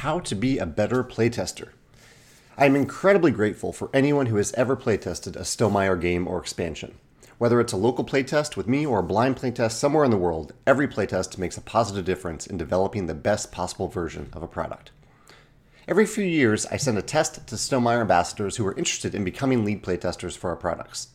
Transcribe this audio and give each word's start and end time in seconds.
How 0.00 0.18
to 0.20 0.34
Be 0.34 0.56
a 0.56 0.64
Better 0.64 1.04
Playtester. 1.04 1.72
I 2.56 2.64
am 2.64 2.74
incredibly 2.74 3.30
grateful 3.30 3.70
for 3.70 3.90
anyone 3.92 4.24
who 4.24 4.36
has 4.36 4.50
ever 4.54 4.74
playtested 4.74 5.36
a 5.36 5.40
Stonemaier 5.40 6.00
game 6.00 6.26
or 6.26 6.38
expansion. 6.38 6.94
Whether 7.36 7.60
it's 7.60 7.74
a 7.74 7.76
local 7.76 8.02
playtest 8.02 8.56
with 8.56 8.66
me 8.66 8.86
or 8.86 9.00
a 9.00 9.02
blind 9.02 9.36
playtest 9.36 9.72
somewhere 9.72 10.06
in 10.06 10.10
the 10.10 10.16
world, 10.16 10.54
every 10.66 10.88
playtest 10.88 11.36
makes 11.36 11.58
a 11.58 11.60
positive 11.60 12.06
difference 12.06 12.46
in 12.46 12.56
developing 12.56 13.08
the 13.08 13.14
best 13.14 13.52
possible 13.52 13.88
version 13.88 14.30
of 14.32 14.42
a 14.42 14.48
product. 14.48 14.90
Every 15.86 16.06
few 16.06 16.24
years, 16.24 16.64
I 16.64 16.78
send 16.78 16.96
a 16.96 17.02
test 17.02 17.46
to 17.46 17.54
Stonemaier 17.56 18.00
ambassadors 18.00 18.56
who 18.56 18.66
are 18.66 18.78
interested 18.78 19.14
in 19.14 19.22
becoming 19.22 19.66
lead 19.66 19.82
playtesters 19.82 20.34
for 20.34 20.48
our 20.48 20.56
products. 20.56 21.08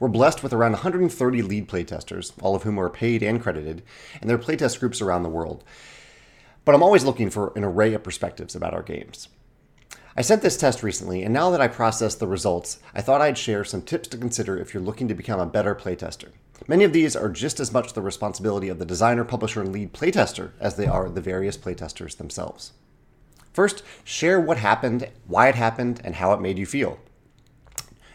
We're 0.00 0.08
blessed 0.08 0.42
with 0.42 0.52
around 0.52 0.72
130 0.72 1.42
lead 1.42 1.68
playtesters, 1.68 2.32
all 2.42 2.56
of 2.56 2.64
whom 2.64 2.80
are 2.80 2.90
paid 2.90 3.22
and 3.22 3.40
credited, 3.40 3.84
and 4.20 4.28
their 4.28 4.38
playtest 4.38 4.80
groups 4.80 5.00
around 5.00 5.22
the 5.22 5.28
world. 5.28 5.62
But 6.64 6.74
I'm 6.74 6.82
always 6.82 7.04
looking 7.04 7.30
for 7.30 7.52
an 7.56 7.64
array 7.64 7.94
of 7.94 8.02
perspectives 8.02 8.54
about 8.54 8.74
our 8.74 8.82
games. 8.82 9.28
I 10.16 10.22
sent 10.22 10.42
this 10.42 10.56
test 10.56 10.82
recently, 10.82 11.24
and 11.24 11.34
now 11.34 11.50
that 11.50 11.60
I 11.60 11.66
processed 11.66 12.20
the 12.20 12.28
results, 12.28 12.78
I 12.94 13.00
thought 13.00 13.20
I'd 13.20 13.36
share 13.36 13.64
some 13.64 13.82
tips 13.82 14.06
to 14.08 14.16
consider 14.16 14.56
if 14.56 14.72
you're 14.72 14.82
looking 14.82 15.08
to 15.08 15.14
become 15.14 15.40
a 15.40 15.46
better 15.46 15.74
playtester. 15.74 16.28
Many 16.68 16.84
of 16.84 16.92
these 16.92 17.16
are 17.16 17.28
just 17.28 17.58
as 17.58 17.72
much 17.72 17.92
the 17.92 18.00
responsibility 18.00 18.68
of 18.68 18.78
the 18.78 18.86
designer, 18.86 19.24
publisher, 19.24 19.60
and 19.60 19.72
lead 19.72 19.92
playtester 19.92 20.52
as 20.60 20.76
they 20.76 20.86
are 20.86 21.08
the 21.08 21.20
various 21.20 21.58
playtesters 21.58 22.16
themselves. 22.16 22.72
First, 23.52 23.82
share 24.04 24.40
what 24.40 24.58
happened, 24.58 25.08
why 25.26 25.48
it 25.48 25.56
happened, 25.56 26.00
and 26.04 26.14
how 26.14 26.32
it 26.32 26.40
made 26.40 26.58
you 26.58 26.66
feel. 26.66 27.00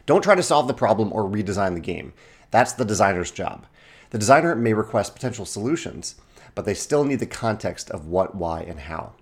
Don't 0.05 0.23
try 0.23 0.35
to 0.35 0.43
solve 0.43 0.68
the 0.68 0.73
problem 0.73 1.12
or 1.13 1.23
redesign 1.23 1.76
the 1.76 1.81
game. 1.81 2.13
That's 2.49 2.73
the 2.73 2.85
designer's 2.85 3.29
job. 3.29 3.66
The 4.12 4.18
designer 4.18 4.55
may 4.55 4.73
request 4.73 5.13
potential 5.13 5.45
solutions, 5.45 6.16
but 6.55 6.66
they 6.66 6.73
still 6.73 7.04
need 7.04 7.20
the 7.20 7.26
context 7.26 7.91
of 7.91 8.08
what, 8.08 8.35
why, 8.35 8.62
and 8.62 8.80
how. 8.80 9.13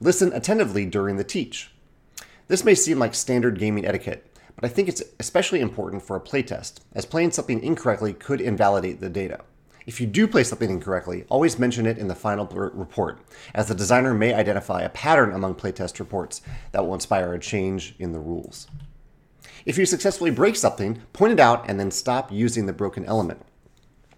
Listen 0.00 0.32
attentively 0.32 0.86
during 0.86 1.16
the 1.16 1.24
teach. 1.24 1.70
This 2.48 2.64
may 2.64 2.74
seem 2.74 2.98
like 2.98 3.14
standard 3.14 3.58
gaming 3.58 3.86
etiquette, 3.86 4.26
but 4.54 4.64
I 4.64 4.68
think 4.68 4.88
it's 4.88 5.02
especially 5.20 5.60
important 5.60 6.02
for 6.02 6.16
a 6.16 6.20
playtest, 6.20 6.80
as 6.94 7.06
playing 7.06 7.32
something 7.32 7.62
incorrectly 7.62 8.12
could 8.12 8.40
invalidate 8.40 9.00
the 9.00 9.08
data. 9.08 9.40
If 9.86 10.00
you 10.00 10.06
do 10.06 10.26
play 10.26 10.44
something 10.44 10.70
incorrectly, 10.70 11.24
always 11.28 11.58
mention 11.58 11.84
it 11.84 11.98
in 11.98 12.08
the 12.08 12.14
final 12.14 12.46
report, 12.46 13.20
as 13.54 13.68
the 13.68 13.74
designer 13.74 14.14
may 14.14 14.32
identify 14.32 14.80
a 14.80 14.88
pattern 14.88 15.32
among 15.32 15.56
playtest 15.56 15.98
reports 15.98 16.40
that 16.72 16.86
will 16.86 16.94
inspire 16.94 17.34
a 17.34 17.38
change 17.38 17.94
in 17.98 18.12
the 18.12 18.18
rules. 18.18 18.66
If 19.66 19.76
you 19.76 19.84
successfully 19.84 20.30
break 20.30 20.56
something, 20.56 21.02
point 21.12 21.34
it 21.34 21.40
out 21.40 21.68
and 21.68 21.78
then 21.78 21.90
stop 21.90 22.32
using 22.32 22.64
the 22.64 22.72
broken 22.72 23.04
element. 23.04 23.42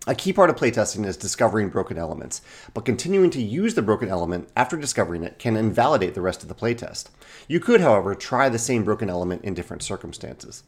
A 0.09 0.15
key 0.15 0.33
part 0.33 0.51
of 0.51 0.57
playtesting 0.57 1.05
is 1.05 1.17
discovering 1.17 1.69
broken 1.69 1.99
elements, 1.99 2.41
but 2.75 2.85
continuing 2.85 3.31
to 3.31 3.43
use 3.43 3.75
the 3.75 3.83
broken 3.83 4.09
element 4.09 4.49
after 4.57 4.77
discovering 4.77 5.25
it 5.25 5.41
can 5.41 5.57
invalidate 5.57 6.15
the 6.15 6.21
rest 6.21 6.43
of 6.43 6.49
the 6.49 6.55
playtest. 6.55 7.09
You 7.49 7.59
could, 7.59 7.81
however, 7.81 8.15
try 8.15 8.49
the 8.49 8.59
same 8.59 8.85
broken 8.85 9.11
element 9.11 9.43
in 9.43 9.55
different 9.55 9.83
circumstances. 9.83 10.63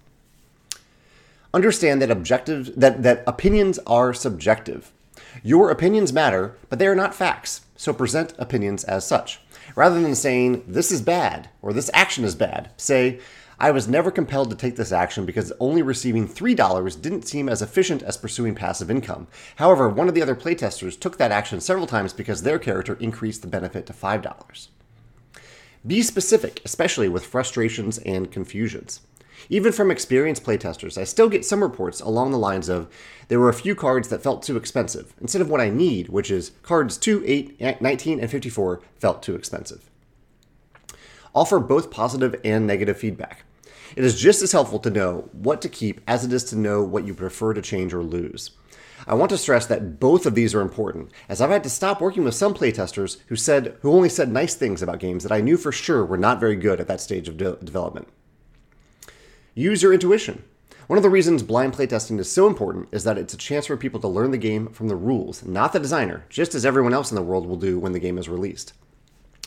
Understand 1.54 2.02
that 2.02 2.10
objective 2.10 2.72
that, 2.76 3.04
that 3.04 3.22
opinions 3.28 3.78
are 3.86 4.12
subjective. 4.12 4.90
Your 5.44 5.70
opinions 5.70 6.12
matter, 6.12 6.56
but 6.68 6.80
they 6.80 6.88
are 6.88 6.96
not 6.96 7.14
facts, 7.14 7.62
so 7.76 7.92
present 7.92 8.34
opinions 8.38 8.82
as 8.84 9.06
such. 9.06 9.40
Rather 9.76 10.00
than 10.00 10.16
saying, 10.16 10.64
this 10.66 10.90
is 10.90 11.00
bad, 11.00 11.48
or 11.62 11.72
this 11.72 11.90
action 11.94 12.24
is 12.24 12.34
bad, 12.34 12.70
say, 12.76 13.20
I 13.60 13.72
was 13.72 13.88
never 13.88 14.12
compelled 14.12 14.50
to 14.50 14.56
take 14.56 14.76
this 14.76 14.92
action 14.92 15.26
because 15.26 15.52
only 15.58 15.82
receiving 15.82 16.28
$3 16.28 17.02
didn't 17.02 17.26
seem 17.26 17.48
as 17.48 17.60
efficient 17.60 18.04
as 18.04 18.16
pursuing 18.16 18.54
passive 18.54 18.88
income. 18.88 19.26
However, 19.56 19.88
one 19.88 20.08
of 20.08 20.14
the 20.14 20.22
other 20.22 20.36
playtesters 20.36 20.98
took 20.98 21.18
that 21.18 21.32
action 21.32 21.60
several 21.60 21.88
times 21.88 22.12
because 22.12 22.42
their 22.42 22.60
character 22.60 22.96
increased 23.00 23.42
the 23.42 23.48
benefit 23.48 23.84
to 23.86 23.92
$5. 23.92 24.68
Be 25.84 26.02
specific, 26.02 26.60
especially 26.64 27.08
with 27.08 27.26
frustrations 27.26 27.98
and 27.98 28.30
confusions. 28.30 29.00
Even 29.48 29.72
from 29.72 29.90
experienced 29.90 30.44
playtesters, 30.44 30.96
I 30.96 31.02
still 31.02 31.28
get 31.28 31.44
some 31.44 31.62
reports 31.62 32.00
along 32.00 32.30
the 32.30 32.38
lines 32.38 32.68
of 32.68 32.88
there 33.26 33.40
were 33.40 33.48
a 33.48 33.54
few 33.54 33.74
cards 33.74 34.08
that 34.08 34.22
felt 34.22 34.44
too 34.44 34.56
expensive, 34.56 35.14
instead 35.20 35.42
of 35.42 35.50
what 35.50 35.60
I 35.60 35.68
need, 35.68 36.08
which 36.10 36.30
is 36.30 36.52
cards 36.62 36.96
2, 36.96 37.24
8, 37.26 37.80
19, 37.80 38.20
and 38.20 38.30
54 38.30 38.80
felt 38.98 39.20
too 39.20 39.34
expensive. 39.34 39.90
Offer 41.34 41.58
both 41.58 41.90
positive 41.90 42.36
and 42.44 42.64
negative 42.64 42.98
feedback. 42.98 43.44
It 43.96 44.04
is 44.04 44.20
just 44.20 44.42
as 44.42 44.52
helpful 44.52 44.78
to 44.80 44.90
know 44.90 45.28
what 45.32 45.62
to 45.62 45.68
keep 45.68 46.00
as 46.06 46.24
it 46.24 46.32
is 46.32 46.44
to 46.44 46.56
know 46.56 46.82
what 46.82 47.06
you 47.06 47.14
prefer 47.14 47.54
to 47.54 47.62
change 47.62 47.94
or 47.94 48.02
lose. 48.02 48.50
I 49.06 49.14
want 49.14 49.30
to 49.30 49.38
stress 49.38 49.66
that 49.66 50.00
both 50.00 50.26
of 50.26 50.34
these 50.34 50.54
are 50.54 50.60
important, 50.60 51.10
as 51.28 51.40
I've 51.40 51.50
had 51.50 51.62
to 51.64 51.70
stop 51.70 52.00
working 52.00 52.24
with 52.24 52.34
some 52.34 52.52
playtesters 52.52 53.18
who 53.28 53.36
said 53.36 53.76
who 53.80 53.92
only 53.92 54.08
said 54.08 54.30
nice 54.30 54.54
things 54.54 54.82
about 54.82 54.98
games 54.98 55.22
that 55.22 55.32
I 55.32 55.40
knew 55.40 55.56
for 55.56 55.72
sure 55.72 56.04
were 56.04 56.18
not 56.18 56.40
very 56.40 56.56
good 56.56 56.80
at 56.80 56.88
that 56.88 57.00
stage 57.00 57.28
of 57.28 57.36
de- 57.36 57.56
development. 57.56 58.08
Use 59.54 59.82
your 59.82 59.94
intuition. 59.94 60.44
One 60.88 60.96
of 60.96 61.02
the 61.02 61.10
reasons 61.10 61.42
blind 61.42 61.74
playtesting 61.74 62.18
is 62.18 62.30
so 62.30 62.46
important 62.46 62.88
is 62.92 63.04
that 63.04 63.18
it's 63.18 63.34
a 63.34 63.38
chance 63.38 63.66
for 63.66 63.76
people 63.76 64.00
to 64.00 64.08
learn 64.08 64.30
the 64.30 64.38
game 64.38 64.68
from 64.68 64.88
the 64.88 64.96
rules, 64.96 65.44
not 65.44 65.72
the 65.72 65.80
designer, 65.80 66.24
just 66.28 66.54
as 66.54 66.64
everyone 66.64 66.94
else 66.94 67.10
in 67.10 67.14
the 67.14 67.22
world 67.22 67.46
will 67.46 67.56
do 67.56 67.78
when 67.78 67.92
the 67.92 67.98
game 68.00 68.18
is 68.18 68.28
released. 68.28 68.72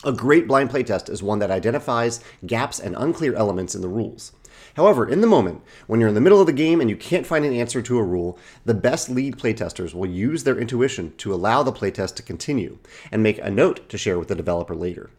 A 0.04 0.10
great 0.10 0.48
blind 0.48 0.70
playtest 0.70 1.08
is 1.08 1.22
one 1.22 1.38
that 1.38 1.52
identifies 1.52 2.18
gaps 2.44 2.80
and 2.80 2.96
unclear 2.98 3.34
elements 3.34 3.76
in 3.76 3.82
the 3.82 3.88
rules. 3.88 4.32
However, 4.74 5.08
in 5.08 5.20
the 5.20 5.28
moment, 5.28 5.62
when 5.86 6.00
you're 6.00 6.08
in 6.08 6.16
the 6.16 6.20
middle 6.20 6.40
of 6.40 6.46
the 6.46 6.52
game 6.52 6.80
and 6.80 6.90
you 6.90 6.96
can't 6.96 7.26
find 7.26 7.44
an 7.44 7.52
answer 7.52 7.80
to 7.82 7.98
a 7.98 8.02
rule, 8.02 8.36
the 8.64 8.74
best 8.74 9.08
lead 9.08 9.38
playtesters 9.38 9.94
will 9.94 10.08
use 10.08 10.42
their 10.42 10.58
intuition 10.58 11.14
to 11.18 11.32
allow 11.32 11.62
the 11.62 11.72
playtest 11.72 12.16
to 12.16 12.22
continue 12.22 12.78
and 13.12 13.22
make 13.22 13.38
a 13.38 13.50
note 13.50 13.88
to 13.88 13.96
share 13.96 14.18
with 14.18 14.26
the 14.26 14.34
developer 14.34 14.74
later. 14.74 15.10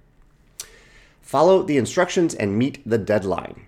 Follow 1.22 1.64
the 1.64 1.78
instructions 1.78 2.36
and 2.36 2.58
meet 2.58 2.82
the 2.86 2.98
deadline. 2.98 3.68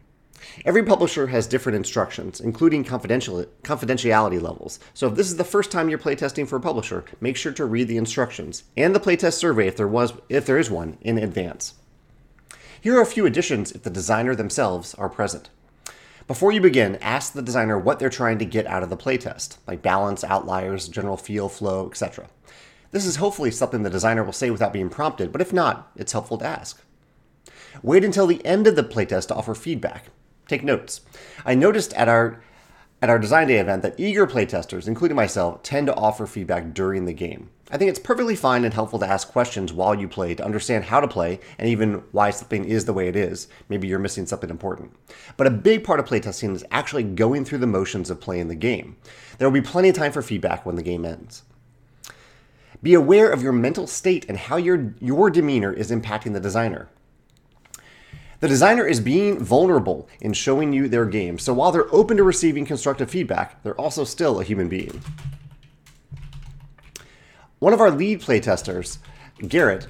Every 0.66 0.84
publisher 0.84 1.28
has 1.28 1.48
different 1.48 1.76
instructions, 1.76 2.40
including 2.40 2.84
confidential, 2.84 3.46
confidentiality 3.64 4.42
levels. 4.42 4.80
So 4.94 5.08
if 5.08 5.16
this 5.16 5.28
is 5.28 5.38
the 5.38 5.44
first 5.44 5.72
time 5.72 5.90
you're 5.90 6.00
playtesting 6.00 6.48
for 6.48 6.56
a 6.56 6.62
publisher, 6.62 7.06
make 7.20 7.38
sure 7.38 7.52
to 7.54 7.66
read 7.66 7.88
the 7.88 7.98
instructions 7.98 8.64
and 8.78 8.96
the 8.96 9.00
playtest 9.00 9.34
survey 9.34 9.68
if 9.68 9.76
there 9.76 9.88
was 9.88 10.14
if 10.30 10.46
there 10.46 10.58
is 10.58 10.70
one 10.70 10.98
in 11.02 11.18
advance. 11.18 11.74
Here 12.80 12.98
are 12.98 13.02
a 13.02 13.06
few 13.06 13.26
additions 13.26 13.72
if 13.72 13.84
the 13.84 13.90
designer 13.90 14.36
themselves 14.36 14.94
are 14.96 15.10
present. 15.10 15.50
Before 16.28 16.52
you 16.52 16.62
begin, 16.62 16.96
ask 16.98 17.34
the 17.34 17.42
designer 17.42 17.78
what 17.78 18.00
they're 18.00 18.10
trying 18.10 18.40
to 18.40 18.46
get 18.46 18.66
out 18.66 18.82
of 18.82 18.90
the 18.90 18.98
playtest, 18.98 19.58
like 19.68 19.82
balance, 19.82 20.24
outliers, 20.24 20.88
general 20.88 21.18
feel, 21.18 21.50
flow, 21.50 21.88
etc. 21.88 22.30
This 22.92 23.06
is 23.06 23.18
hopefully 23.18 23.52
something 23.52 23.84
the 23.84 23.90
designer 23.90 24.24
will 24.24 24.34
say 24.34 24.50
without 24.50 24.74
being 24.74 24.90
prompted, 24.90 25.32
but 25.32 25.42
if 25.42 25.54
not, 25.54 25.92
it's 25.96 26.14
helpful 26.14 26.38
to 26.40 26.46
ask. 26.46 26.82
Wait 27.84 28.04
until 28.04 28.26
the 28.26 28.44
end 28.46 28.68
of 28.68 28.76
the 28.76 28.84
playtest 28.84 29.28
to 29.28 29.36
offer 29.36 29.54
feedback. 29.54 30.06
Take 30.48 30.64
notes. 30.64 31.02
I 31.46 31.56
noticed 31.56 31.94
at 31.94 32.08
our 32.08 32.42
at 33.02 33.10
our 33.10 33.20
design 33.20 33.48
day 33.48 33.58
event 33.58 33.84
that 33.84 34.00
eager 34.00 34.26
playtesters, 34.26 34.88
including 34.88 35.16
myself, 35.16 35.62
tend 35.62 35.88
to 35.88 35.96
offer 35.96 36.26
feedback 36.26 36.74
during 36.74 37.06
the 37.06 37.14
game. 37.14 37.50
I 37.70 37.78
think 37.78 37.90
it's 37.90 38.00
perfectly 38.00 38.36
fine 38.36 38.64
and 38.64 38.74
helpful 38.74 39.00
to 39.00 39.08
ask 39.08 39.28
questions 39.28 39.74
while 39.74 39.96
you 39.96 40.08
play 40.08 40.34
to 40.36 40.46
understand 40.46 40.86
how 40.86 41.00
to 41.00 41.08
play 41.08 41.40
and 41.60 41.68
even 41.68 42.04
why 42.12 42.30
something 42.30 42.64
is 42.64 42.86
the 42.86 42.94
way 42.94 43.08
it 43.08 43.16
is. 43.16 43.48
Maybe 43.70 43.88
you're 43.88 44.00
missing 44.00 44.26
something 44.26 44.50
important. 44.50 44.96
But 45.36 45.48
a 45.48 45.52
big 45.52 45.84
part 45.84 46.00
of 46.00 46.06
playtesting 46.06 46.56
is 46.56 46.66
actually 46.72 47.04
going 47.04 47.44
through 47.44 47.58
the 47.58 47.68
motions 47.68 48.10
of 48.10 48.22
playing 48.22 48.48
the 48.48 48.56
game. 48.56 48.98
There 49.38 49.48
will 49.48 49.54
be 49.54 49.68
plenty 49.68 49.90
of 49.90 49.96
time 49.96 50.12
for 50.12 50.22
feedback 50.22 50.66
when 50.66 50.76
the 50.76 50.84
game 50.84 51.06
ends. 51.06 51.44
Be 52.84 52.94
aware 52.94 53.32
of 53.32 53.42
your 53.42 53.52
mental 53.52 53.88
state 53.88 54.26
and 54.30 54.38
how 54.38 54.58
your, 54.58 54.94
your 55.00 55.32
demeanor 55.32 55.74
is 55.74 55.90
impacting 55.90 56.34
the 56.34 56.40
designer. 56.40 56.90
The 58.40 58.48
designer 58.48 58.86
is 58.86 59.00
being 59.00 59.40
vulnerable 59.40 60.08
in 60.20 60.34
showing 60.34 60.74
you 60.74 60.88
their 60.88 61.06
game, 61.06 61.40
so 61.40 61.54
while 61.54 61.72
they're 61.72 61.94
open 61.94 62.18
to 62.18 62.24
receiving 62.24 62.66
constructive 62.66 63.10
feedback, 63.10 63.64
they're 63.64 63.80
also 63.80 64.04
still 64.04 64.40
a 64.40 64.44
human 64.44 64.68
being. 64.68 65.02
One 67.60 67.74
of 67.74 67.80
our 67.80 67.92
lead 67.92 68.22
playtesters, 68.22 68.98
Garrett, 69.48 69.88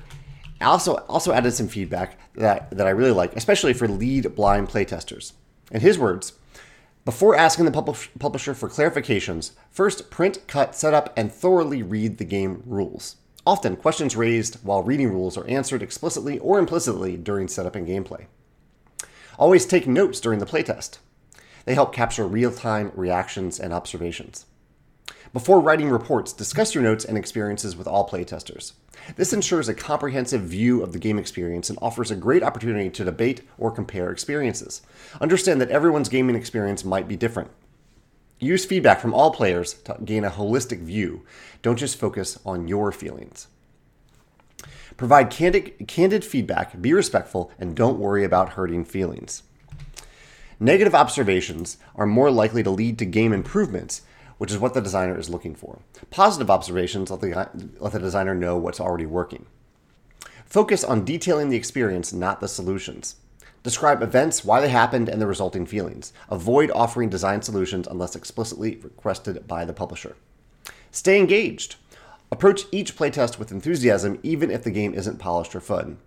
also 0.61 0.95
also 1.09 1.33
added 1.33 1.53
some 1.53 1.67
feedback 1.67 2.17
that, 2.35 2.71
that 2.71 2.87
I 2.87 2.91
really 2.91 3.11
like, 3.11 3.35
especially 3.35 3.73
for 3.73 3.87
lead 3.87 4.35
blind 4.35 4.69
playtesters. 4.69 5.33
In 5.71 5.81
his 5.81 5.97
words, 5.97 6.33
before 7.03 7.35
asking 7.35 7.65
the 7.65 7.71
publish, 7.71 8.09
publisher 8.19 8.53
for 8.53 8.69
clarifications, 8.69 9.51
first 9.69 10.09
print, 10.09 10.39
cut, 10.47 10.75
set 10.75 10.93
up, 10.93 11.13
and 11.17 11.31
thoroughly 11.31 11.83
read 11.83 12.17
the 12.17 12.25
game 12.25 12.63
rules. 12.65 13.17
Often, 13.45 13.77
questions 13.77 14.15
raised 14.15 14.55
while 14.63 14.81
reading 14.81 15.11
rules 15.11 15.37
are 15.37 15.47
answered 15.47 15.83
explicitly 15.83 16.39
or 16.39 16.57
implicitly 16.57 17.15
during 17.15 17.47
setup 17.47 17.75
and 17.75 17.87
gameplay. 17.87 18.25
Always 19.37 19.65
take 19.65 19.87
notes 19.87 20.19
during 20.19 20.39
the 20.39 20.45
playtest. 20.45 20.97
They 21.65 21.75
help 21.75 21.93
capture 21.93 22.25
real 22.25 22.51
time 22.51 22.91
reactions 22.95 23.59
and 23.59 23.73
observations. 23.73 24.45
Before 25.33 25.59
writing 25.59 25.89
reports, 25.89 26.31
discuss 26.31 26.73
your 26.73 26.83
notes 26.83 27.03
and 27.03 27.17
experiences 27.17 27.75
with 27.75 27.87
all 27.87 28.07
playtesters. 28.07 28.73
This 29.17 29.33
ensures 29.33 29.67
a 29.67 29.73
comprehensive 29.73 30.41
view 30.41 30.81
of 30.81 30.93
the 30.93 30.99
game 30.99 31.19
experience 31.19 31.69
and 31.69 31.77
offers 31.81 32.09
a 32.09 32.15
great 32.15 32.41
opportunity 32.41 32.89
to 32.89 33.03
debate 33.03 33.41
or 33.57 33.69
compare 33.69 34.11
experiences. 34.11 34.81
Understand 35.19 35.59
that 35.59 35.69
everyone's 35.69 36.09
gaming 36.09 36.35
experience 36.35 36.85
might 36.85 37.07
be 37.07 37.17
different. 37.17 37.51
Use 38.39 38.65
feedback 38.65 38.99
from 38.99 39.13
all 39.13 39.31
players 39.31 39.73
to 39.85 39.97
gain 40.03 40.25
a 40.25 40.29
holistic 40.29 40.79
view. 40.79 41.23
Don't 41.61 41.79
just 41.79 41.97
focus 41.97 42.37
on 42.45 42.67
your 42.67 42.91
feelings. 42.91 43.47
Provide 44.97 45.29
candid, 45.29 45.87
candid 45.87 46.23
feedback, 46.23 46.81
be 46.81 46.93
respectful, 46.93 47.51
and 47.59 47.75
don't 47.75 47.99
worry 47.99 48.23
about 48.23 48.53
hurting 48.53 48.85
feelings. 48.85 49.43
Negative 50.59 50.95
observations 50.95 51.77
are 51.95 52.05
more 52.05 52.31
likely 52.31 52.63
to 52.63 52.69
lead 52.69 52.97
to 52.99 53.05
game 53.05 53.33
improvements, 53.33 54.01
which 54.37 54.51
is 54.51 54.57
what 54.57 54.73
the 54.73 54.81
designer 54.81 55.17
is 55.17 55.29
looking 55.29 55.55
for. 55.55 55.79
Positive 56.11 56.49
observations 56.49 57.11
let 57.11 57.21
the, 57.21 57.49
let 57.79 57.93
the 57.93 57.99
designer 57.99 58.35
know 58.35 58.57
what's 58.57 58.79
already 58.79 59.05
working. 59.05 59.45
Focus 60.45 60.83
on 60.83 61.03
detailing 61.03 61.49
the 61.49 61.57
experience, 61.57 62.13
not 62.13 62.39
the 62.39 62.47
solutions. 62.47 63.15
Describe 63.65 64.03
events, 64.03 64.45
why 64.45 64.61
they 64.61 64.69
happened, 64.69 65.09
and 65.09 65.19
the 65.19 65.25
resulting 65.25 65.65
feelings. 65.65 66.13
Avoid 66.29 66.69
offering 66.69 67.09
design 67.09 67.41
solutions 67.41 67.87
unless 67.87 68.15
explicitly 68.15 68.75
requested 68.83 69.47
by 69.47 69.65
the 69.65 69.73
publisher. 69.73 70.15
Stay 70.91 71.17
engaged. 71.17 71.77
Approach 72.31 72.65
each 72.71 72.95
playtest 72.95 73.39
with 73.39 73.51
enthusiasm, 73.51 74.19
even 74.21 74.51
if 74.51 74.63
the 74.63 74.69
game 74.69 74.93
isn't 74.93 75.17
polished 75.17 75.55
or 75.55 75.61
fun. 75.61 75.97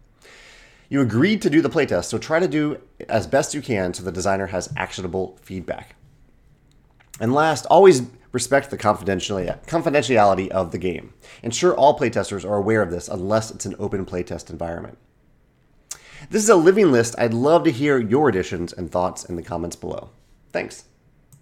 You 0.89 1.01
agreed 1.01 1.43
to 1.43 1.51
do 1.51 1.61
the 1.61 1.69
playtest, 1.69 2.05
so 2.05 2.17
try 2.17 2.39
to 2.39 2.47
do 2.47 2.81
as 3.09 3.27
best 3.27 3.55
you 3.55 3.61
can 3.61 3.93
so 3.93 4.05
the 4.05 4.13
designer 4.13 4.47
has 4.47 4.73
actionable 4.77 5.37
feedback. 5.43 5.97
And 7.19 7.35
last, 7.35 7.67
always 7.67 8.03
respect 8.31 8.71
the 8.71 8.79
confidentiality 8.79 10.49
of 10.51 10.71
the 10.71 10.79
game. 10.79 11.13
Ensure 11.43 11.75
all 11.75 11.99
playtesters 11.99 12.49
are 12.49 12.55
aware 12.55 12.83
of 12.83 12.93
this 12.93 13.09
unless 13.09 13.51
it's 13.51 13.67
an 13.67 13.75
open 13.81 14.07
playtest 14.07 14.49
environment. 14.49 14.97
This 16.31 16.43
is 16.43 16.49
a 16.49 16.57
living 16.57 16.93
list. 16.93 17.15
I'd 17.19 17.35
love 17.35 17.65
to 17.65 17.71
hear 17.71 17.99
your 17.99 18.29
additions 18.29 18.73
and 18.73 18.91
thoughts 18.91 19.25
in 19.25 19.37
the 19.37 19.43
comments 19.43 19.77
below. 19.77 20.11
Thanks. 20.53 20.85